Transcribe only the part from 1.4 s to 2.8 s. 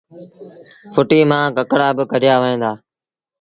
ڪڪڙآ با ڪڍيآ وهيݩ دآ